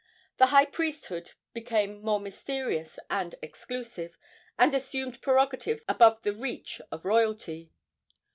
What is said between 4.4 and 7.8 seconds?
and assumed prerogatives above the reach of royalty.